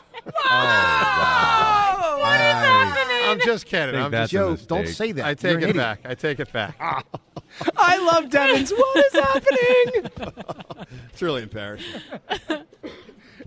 [0.50, 3.30] oh What is happening?
[3.30, 3.94] I'm just kidding.
[3.94, 5.24] I'm just, a Joe, don't say that.
[5.24, 6.00] I You're take it back.
[6.04, 6.76] I take it back.
[7.76, 8.72] I love Devins.
[8.72, 10.10] What is happening?
[11.12, 12.00] It's really embarrassing.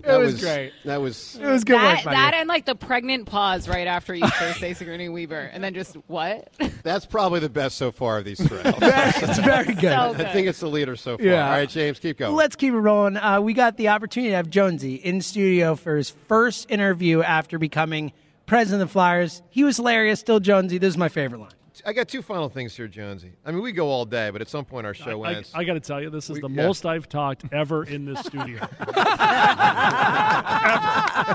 [0.04, 0.72] It was great.
[0.84, 1.36] That was.
[1.36, 4.60] It was good That, work that and like the pregnant pause right after you first
[4.60, 6.48] say Sigourney Weaver, and then just what?
[6.82, 8.60] That's probably the best so far of these three.
[8.64, 9.82] it's very good.
[9.82, 11.26] So I think it's the leader so far.
[11.26, 11.44] Yeah.
[11.44, 12.34] All right, James, keep going.
[12.34, 13.16] Let's keep it rolling.
[13.16, 17.58] Uh, we got the opportunity to have Jonesy in studio for his first interview after
[17.58, 18.12] becoming
[18.46, 19.42] president of the Flyers.
[19.50, 20.20] He was hilarious.
[20.20, 20.78] Still Jonesy.
[20.78, 21.50] This is my favorite line.
[21.86, 23.32] I got two final things here, Jonesy.
[23.44, 25.50] I mean, we go all day, but at some point our show I, ends.
[25.54, 26.66] I got to tell you, this is We- the yeah.
[26.66, 28.60] most I've talked ever in this studio.
[28.80, 28.92] ever.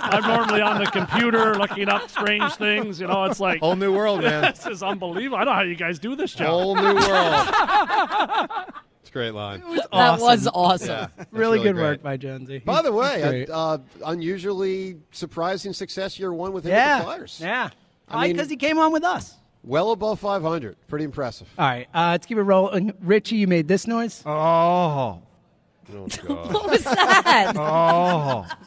[0.07, 2.99] I'm normally on the computer looking up strange things.
[2.99, 4.41] You know, it's like Whole new world, man.
[4.55, 5.37] this is unbelievable.
[5.37, 6.47] I don't know how you guys do this job.
[6.47, 7.49] Whole new world.
[9.01, 9.61] It's a great line.
[9.93, 10.87] that was awesome.
[10.89, 11.83] Yeah, that's Really, good great.
[11.83, 12.57] work by Jonesy.
[12.57, 13.49] By the way, Great.
[13.51, 17.39] uh, unusually surprising success year one with him yeah, with the Flyers.
[17.39, 17.69] yeah.
[18.07, 19.35] I Probably mean- because he came on with us.
[19.65, 20.75] Well above 500.
[20.87, 21.47] Pretty impressive.
[21.57, 22.93] All right, uh, let's keep it rolling.
[23.01, 24.21] Richie, you made this noise.
[24.25, 25.21] Oh.
[25.91, 27.53] What was that?
[27.59, 28.45] Oh.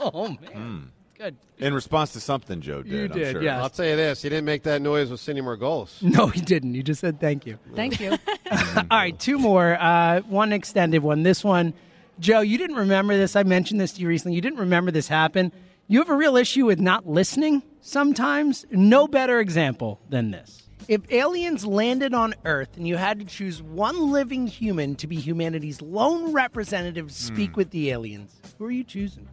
[0.00, 1.36] Oh man, good.
[1.58, 3.42] In response to something Joe did, You I'm did, sure.
[3.42, 3.62] yeah.
[3.62, 6.02] I'll tell you this: he didn't make that noise with Cindy Margolis.
[6.02, 6.74] No, he didn't.
[6.74, 7.58] He just said thank you.
[7.76, 8.10] Thank you.
[8.50, 9.76] All right, two more.
[9.80, 11.22] Uh, one extended one.
[11.22, 11.74] This one,
[12.18, 13.36] Joe, you didn't remember this.
[13.36, 14.34] I mentioned this to you recently.
[14.34, 15.52] You didn't remember this happened.
[15.86, 18.66] You have a real issue with not listening sometimes.
[18.70, 20.62] No better example than this.
[20.88, 25.16] If aliens landed on Earth and you had to choose one living human to be
[25.16, 27.56] humanity's lone representative to speak hmm.
[27.56, 29.28] with the aliens, who are you choosing?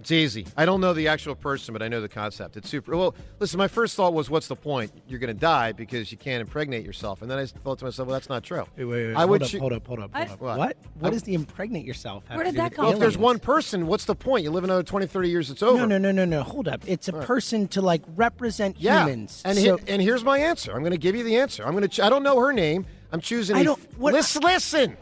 [0.00, 0.46] It's easy.
[0.56, 2.56] I don't know the actual person, but I know the concept.
[2.56, 2.96] It's super.
[2.96, 4.92] Well, listen, my first thought was, what's the point?
[5.08, 7.20] You're going to die because you can't impregnate yourself.
[7.20, 8.64] And then I thought to myself, well, that's not true.
[8.76, 9.14] Wait, wait, wait.
[9.16, 10.40] I hold would up, choo- hold up, hold up, hold I- up.
[10.40, 10.58] What?
[10.58, 10.76] What?
[11.00, 13.00] What I- does the impregnate yourself have Where to did do that come Well, if
[13.00, 14.44] there's one person, what's the point?
[14.44, 15.78] You live another 20, 30 years, it's over.
[15.78, 16.42] No, no, no, no, no.
[16.44, 16.82] Hold up.
[16.86, 19.00] It's a person to like represent Yeah.
[19.04, 19.42] humans.
[19.44, 20.72] And, So- he- and here's my answer.
[20.74, 21.64] I'm going to give you the answer.
[21.64, 21.88] I'm going to.
[21.88, 22.86] Ch- I don't know her name.
[23.10, 23.56] I'm choosing.
[23.56, 24.96] I a don't- f- what- listen, listen.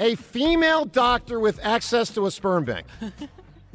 [0.00, 2.86] A female doctor with access to a sperm bank.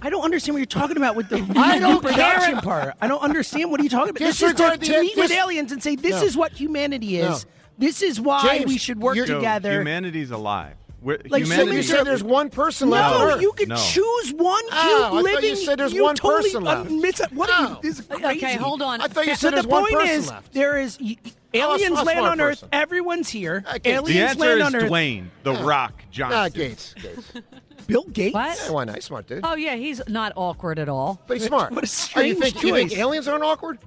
[0.02, 2.62] I don't understand what you're talking about with the I don't reproduction care.
[2.62, 2.96] part.
[3.02, 4.20] I don't understand what are you talking about.
[4.20, 6.24] This is to, Disregard to the- meet with aliens and say this No.
[6.24, 7.46] is what humanity is.
[7.46, 7.52] No.
[7.78, 9.72] This is why James, we should work you're- Joe, together.
[9.74, 10.76] Humanity's alive.
[11.02, 13.78] We're, Like, so humanity, You said there's one person left on no, you could No.
[13.78, 15.56] choose one Oh, I thought you living.
[15.56, 16.90] said there's you one totally person left.
[16.90, 17.78] unmiss- what are you?
[17.82, 18.26] This is crazy.
[18.46, 19.00] Okay, hold on.
[19.00, 20.52] I thought you So said the there's one point person is, left.
[20.54, 22.60] there is y- y- Oh, a- aliens land on Earth.
[22.60, 22.70] person.
[22.74, 23.64] Everyone's here.
[23.76, 23.94] Okay.
[23.94, 24.92] Aliens the answer land is on Earth.
[24.92, 26.38] Dwayne, the Rock Johnson.
[26.38, 26.94] Ah, Gates.
[27.02, 27.32] Gates.
[27.90, 28.34] Bill Gates.
[28.34, 28.58] What?
[28.66, 28.96] Yeah, why not?
[28.96, 29.42] He's smart, dude.
[29.44, 31.20] Oh yeah, he's not awkward at all.
[31.28, 31.72] But he's smart.
[31.72, 33.00] What a Oh, strange you think, you think choice.
[33.00, 33.80] aliens aren't awkward?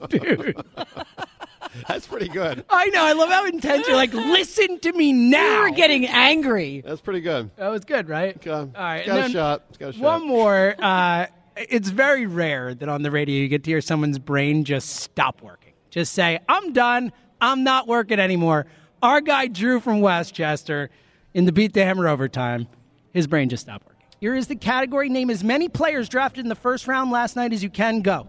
[0.10, 0.56] Dude.
[1.88, 2.66] That's pretty good.
[2.70, 3.04] I know.
[3.04, 5.66] I love how intense you're like, listen to me now.
[5.66, 6.82] You're getting angry.
[6.86, 7.52] That's pretty good.
[7.58, 8.36] That was good, right?
[8.36, 8.50] Okay.
[8.52, 8.98] All right.
[9.00, 9.64] It's and got a then shot.
[9.70, 10.02] It's got a shot.
[10.02, 10.76] One more.
[10.80, 14.90] Uh, it's very rare that on the radio you get to hear someone's brain just
[14.98, 15.74] stop working.
[15.90, 17.12] Just say, I'm done.
[17.42, 18.66] I'm not working anymore.
[19.04, 20.90] Our guy Drew from Westchester
[21.38, 22.68] in the beat the hammer overtime,
[23.14, 24.02] his brain just stopped working.
[24.20, 25.08] Here is the category.
[25.08, 28.02] Name as many players drafted in the first round last night as you can.
[28.02, 28.28] Go.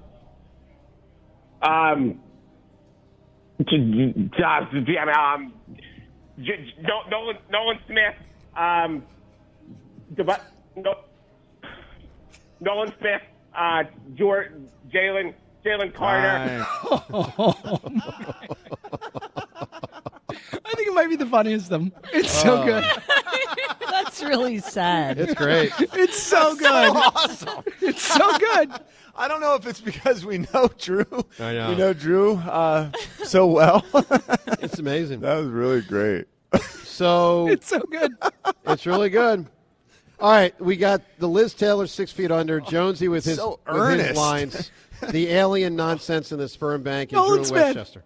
[1.62, 2.21] Um,
[3.61, 5.55] j- j- Josh, j- I mean, um,
[6.38, 8.14] j- j- no- Nolan, Nolan Smith,
[8.55, 9.03] um,
[10.14, 10.42] Deba-
[10.77, 10.94] no,
[12.61, 13.23] Nolan Smith,
[13.57, 13.85] uh,
[14.16, 15.33] Jalen,
[15.64, 16.66] Jalen Carter.
[21.06, 21.92] the funniest of them.
[22.12, 22.64] It's so Oh.
[22.64, 22.84] good.
[23.90, 25.18] That's really sad.
[25.18, 25.72] It's great.
[25.78, 26.66] It's so good.
[26.96, 27.64] awesome.
[27.80, 28.70] It's so good.
[29.16, 31.04] I don't know if it's because we know Drew.
[31.40, 31.68] I know.
[31.70, 32.90] We know Drew uh,
[33.24, 33.84] so well.
[34.61, 35.20] It's amazing.
[35.20, 36.26] that was really great.
[36.84, 38.12] So It's so good.
[38.66, 39.46] it's really good.
[40.20, 43.74] All right, we got the Liz Taylor six feet under, Jonesy with his, So with
[43.76, 44.16] his earnest.
[44.16, 44.70] lines,
[45.11, 47.76] the alien nonsense in the sperm bank, and Nolan Drew Smith.
[47.76, 48.02] Westchester.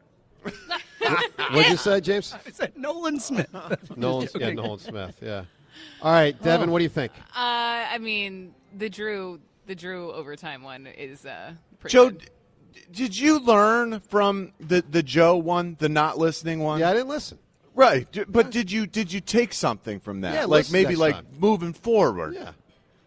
[1.52, 2.34] What'd you say, James?
[2.46, 3.48] I said Nolan Smith.
[3.96, 4.50] Nolan, yeah.
[4.52, 5.16] Nolan Smith.
[5.20, 5.44] Yeah.
[6.02, 7.12] All right, Devin, what do you think?
[7.34, 12.28] Uh, I mean, the Drew, the Drew overtime one is uh, pretty Joe, good.
[12.72, 16.80] d- did you learn from the, the Joe one, the not listening one?
[16.80, 17.38] Yeah, I didn't listen.
[17.74, 20.34] Right, d- but did you did you take something from that?
[20.34, 21.26] Yeah, like listen maybe next like time.
[21.38, 22.34] moving forward.
[22.34, 22.50] Yeah.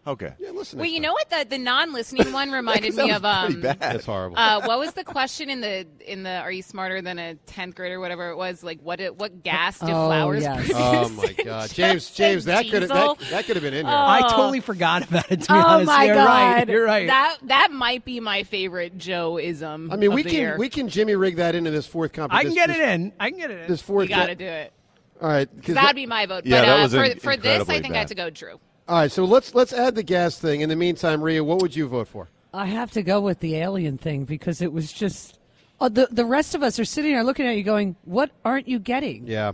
[0.06, 0.32] Okay.
[0.38, 0.78] Yeah, listen.
[0.78, 1.28] Well, you know what?
[1.30, 3.60] The the non-listening one reminded That me was of um.
[3.60, 3.80] bad.
[3.80, 4.38] That's horrible.
[4.38, 7.74] Uh, what was the question in the in the Are you smarter than a tenth
[7.74, 7.98] grader?
[7.98, 10.56] Whatever it was, like what it, what gas do Oh, flowers yes.
[10.58, 10.76] produce?
[10.78, 13.94] oh my God, James, James, that could have that, that could have been in here.
[13.94, 14.30] I Oh.
[14.36, 15.42] totally forgot about it.
[15.42, 16.24] To be Oh honest, my you're god!
[16.26, 16.68] right.
[16.68, 17.06] You're right.
[17.08, 19.90] That that might be my favorite Joe ism.
[19.90, 20.56] I mean, of we the can year.
[20.58, 22.54] we can Jimmy rig that into this fourth I competition.
[22.56, 23.12] can get it in.
[23.18, 23.68] I can get it in.
[23.68, 24.08] This fourth.
[24.08, 24.72] You got to do it.
[25.20, 26.44] All right, that- that'd be my vote.
[26.46, 28.14] Yeah, but that uh, was for in- for this, I incredibly think I have to
[28.14, 28.60] go Drew.
[28.88, 30.60] All right, so let's let's add the gas thing.
[30.60, 32.28] In the meantime, Rhea, what would you vote for?
[32.54, 35.38] I have to go with the alien thing because it was just.
[35.80, 38.68] Oh, the the rest of us are sitting there looking at you, going, "What aren't
[38.68, 39.52] you getting?" Yeah,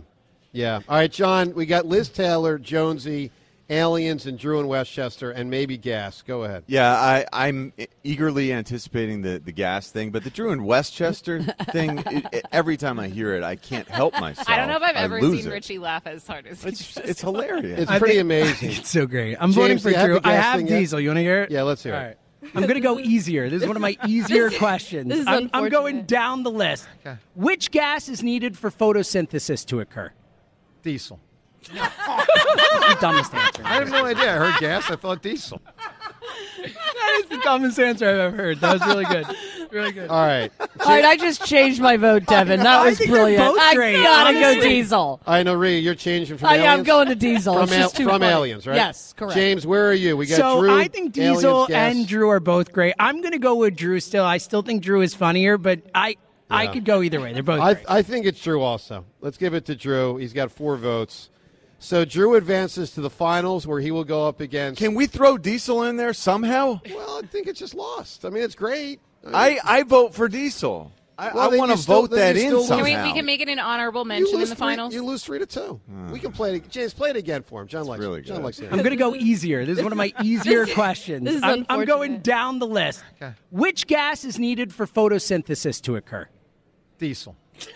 [0.51, 0.81] yeah.
[0.87, 3.31] All right, John, we got Liz Taylor, Jonesy,
[3.73, 6.21] Aliens, and Drew and Westchester, and maybe gas.
[6.21, 6.63] Go ahead.
[6.67, 11.99] Yeah, I, I'm eagerly anticipating the, the gas thing, but the Drew and Westchester thing.
[11.99, 14.49] It, it- every time I hear it, I can't help myself.
[14.49, 15.49] I don't know if I've I ever seen it.
[15.49, 17.79] Richie laugh as hard as he It's just it's hilarious.
[17.81, 18.69] It's I pretty think- amazing.
[18.77, 19.35] It's so great.
[19.39, 20.19] I'm James, voting for you have Drew.
[20.23, 20.79] I have thing yet?
[20.79, 20.99] Diesel.
[20.99, 21.51] You want to hear it?
[21.51, 22.03] Yeah, let's hear All it.
[22.03, 22.17] right.
[22.55, 23.49] I'm going to go easier.
[23.49, 25.07] This is one of my easier questions.
[25.09, 26.87] this is I'm, I'm going down the list.
[27.35, 30.11] Which gas is needed for photosynthesis to occur?
[30.83, 31.19] Diesel.
[31.73, 33.61] the dumbest answer.
[33.65, 34.33] I have no idea.
[34.33, 34.89] I heard gas.
[34.91, 35.61] I thought diesel.
[36.63, 38.59] That is the dumbest answer I've ever heard.
[38.61, 39.25] That was really good.
[39.71, 40.09] Really good.
[40.09, 40.51] All right.
[40.59, 42.59] All right, I just changed my vote, Devin.
[42.59, 43.43] That I was think brilliant.
[43.43, 44.61] both I great, gotta go.
[44.61, 45.19] Diesel.
[45.25, 46.63] I know, Rhea, you're changing from Oh, aliens.
[46.65, 47.53] yeah, I'm going to Diesel.
[47.55, 48.31] From, It's just too from funny.
[48.31, 48.75] aliens, right?
[48.75, 49.33] Yes, correct.
[49.35, 50.15] James, where are you?
[50.15, 50.77] We got so Drew.
[50.79, 51.95] I think Diesel aliens, gas.
[51.95, 52.93] and Drew are both great.
[52.99, 54.23] I'm going to go with Drew still.
[54.25, 56.17] I still think Drew is funnier, but I
[56.49, 56.73] I Yeah.
[56.73, 57.33] could go either way.
[57.33, 57.85] They're both I, great.
[57.89, 59.05] I think it's Drew also.
[59.21, 60.17] Let's give it to Drew.
[60.17, 61.29] He's got four votes.
[61.83, 64.79] So Drew advances to the finals where he will go up against.
[64.79, 66.79] Can we throw Diesel in there somehow?
[66.89, 68.23] well, I think it's just lost.
[68.23, 69.01] I mean, it's great.
[69.33, 70.93] I, I vote for Diesel.
[71.17, 72.85] I, Well, I want to vote then that in somehow.
[72.85, 74.93] Can we, we can make it an honorable You mention in lose the three- finals.
[74.93, 75.81] You lose three to two.
[75.89, 76.09] Hmm.
[76.09, 76.69] we can play it.
[76.69, 77.67] James, play it again for him.
[77.67, 78.27] John likes really it.
[78.27, 78.71] John likes it.
[78.71, 79.65] I'm going to go easier.
[79.65, 81.25] This is one of my easier questions.
[81.25, 83.03] this is I'm, I'm going down the list.
[83.51, 86.29] Which gas is needed for photosynthesis to occur?
[86.97, 87.35] Diesel.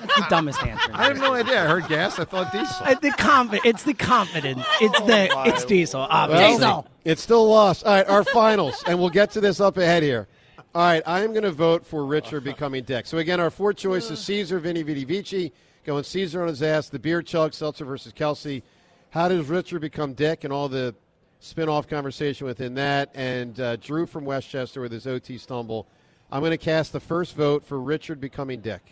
[0.00, 0.90] That's the dumbest answer.
[0.92, 1.62] I have no idea.
[1.64, 2.18] I heard gas.
[2.18, 2.76] I thought diesel.
[2.86, 4.64] Uh, the confi- It's the confidence.
[4.80, 5.28] It's the.
[5.46, 6.00] It's Diesel.
[6.00, 6.90] Well, Obviously.
[7.04, 7.84] It's still lost.
[7.84, 10.26] All right, our finals, and we'll get to this up ahead here.
[10.74, 13.06] All right, I am going to vote for Richard becoming Dick.
[13.06, 15.52] So again, our four choices: Caesar, Vinny, Vidi, Vici,
[15.84, 16.88] going Caesar on his ass.
[16.88, 18.62] The beer chug, Seltzer versus Kelce.
[19.10, 20.94] How does Richard become Dick, and all the
[21.40, 25.86] spin-off conversation within that, and uh, Drew from Westchester with his OT stumble.
[26.30, 28.82] I'm going to cast the first vote for Richard becoming Dick.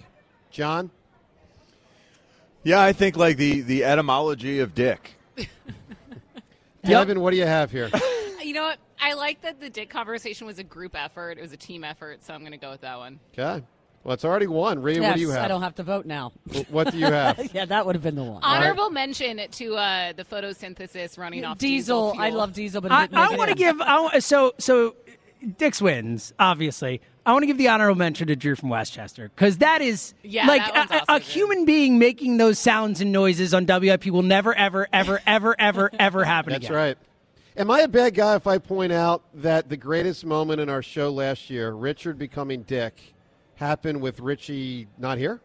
[0.54, 0.92] John,
[2.62, 5.14] Yeah, I think like the, the etymology of dick.
[6.84, 7.90] Devin, what do you have here?
[8.44, 8.78] You know what?
[9.00, 11.38] I like that the dick conversation was a group effort.
[11.38, 13.18] It was a team effort, so I'm going to go with that one.
[13.32, 13.64] Okay,
[14.04, 14.82] well, it's already won.
[14.82, 15.44] Rhea, yes, what do you have?
[15.46, 16.32] I don't have to vote now.
[16.68, 17.40] What do you have?
[17.54, 18.42] yeah, that would have been the one.
[18.42, 22.10] Honorable mention to uh, the photosynthesis running off Diesel.
[22.10, 22.22] diesel.
[22.22, 22.38] I fuel.
[22.38, 23.58] love Diesel, but it I, didn't make I it want to in.
[23.58, 23.80] give.
[23.80, 24.94] I, wa- so so,
[25.44, 26.32] Dix wins.
[26.38, 30.14] Obviously, I want to give the honorable mention to Drew from Westchester because that is
[30.22, 34.06] Yeah, like that a, a- a human being making those sounds and noises on WIP
[34.06, 36.76] will never, ever, ever, ever, ever, ever happen That's again.
[36.76, 36.98] right.
[37.56, 40.82] Am I a bad guy if I point out that the greatest moment in our
[40.82, 43.14] show last year, Richard becoming Dick,
[43.54, 45.40] happened with Richie not here?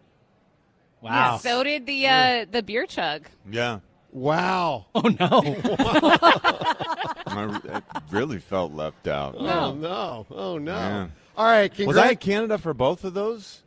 [1.01, 1.37] Wow.
[1.37, 3.27] So did the uh, the beer chug.
[3.49, 3.79] Yeah.
[4.11, 4.87] Wow.
[4.95, 5.41] Oh no.
[7.27, 9.35] I, I really felt left out.
[9.37, 10.25] Oh no!
[10.31, 10.75] Oh no!
[10.75, 11.07] Yeah.
[11.37, 13.61] All right, Was congrat- I in Canada for both of those?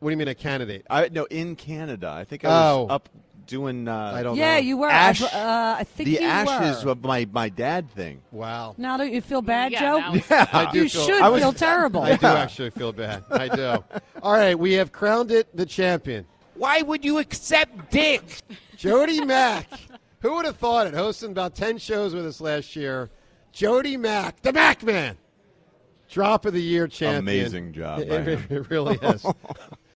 [0.00, 0.86] What do you mean a candidate?
[0.88, 2.08] I no in Canada.
[2.10, 2.94] I think I was Oh.
[2.94, 3.08] up
[3.46, 3.88] doing.
[3.88, 4.60] Uh, I don't Yeah, know.
[4.60, 4.88] you were.
[4.88, 6.92] Ash- uh, I think the you ashes were.
[6.92, 8.22] of my my dad thing.
[8.30, 8.74] Wow.
[8.78, 9.98] Now don't you feel bad, Yeah, Joe?
[9.98, 12.02] now- Yeah, I do You feel- should I was- feel terrible.
[12.02, 13.24] I do actually feel bad.
[13.30, 13.84] I do.
[14.22, 16.24] All right, we have crowned it the champion.
[16.54, 18.22] Why would you accept Dick?
[18.82, 19.68] Jody Mack.
[20.22, 20.94] Who would have thought it?
[20.94, 23.10] Hosting about 10 shows with us last year.
[23.52, 25.16] Jody Mack, the Mac Man.
[26.10, 27.18] Drop of the year champion.
[27.20, 29.24] Amazing job It, it- it really is.